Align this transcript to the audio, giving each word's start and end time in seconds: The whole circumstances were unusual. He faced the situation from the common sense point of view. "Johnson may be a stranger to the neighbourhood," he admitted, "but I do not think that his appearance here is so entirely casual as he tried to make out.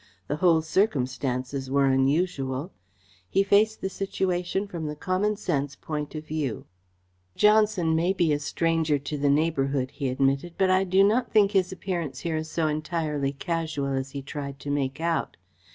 The 0.27 0.37
whole 0.37 0.63
circumstances 0.63 1.69
were 1.69 1.85
unusual. 1.85 2.71
He 3.29 3.43
faced 3.43 3.81
the 3.81 3.87
situation 3.87 4.65
from 4.65 4.87
the 4.87 4.95
common 4.95 5.35
sense 5.35 5.75
point 5.75 6.15
of 6.15 6.25
view. 6.25 6.65
"Johnson 7.35 7.93
may 7.95 8.11
be 8.11 8.33
a 8.33 8.39
stranger 8.39 8.97
to 8.97 9.15
the 9.15 9.29
neighbourhood," 9.29 9.91
he 9.91 10.09
admitted, 10.09 10.55
"but 10.57 10.71
I 10.71 10.85
do 10.85 11.03
not 11.03 11.31
think 11.31 11.51
that 11.51 11.59
his 11.59 11.71
appearance 11.71 12.21
here 12.21 12.37
is 12.37 12.49
so 12.49 12.65
entirely 12.65 13.33
casual 13.33 13.89
as 13.93 14.09
he 14.09 14.23
tried 14.23 14.59
to 14.61 14.71
make 14.71 14.99
out. 14.99 15.37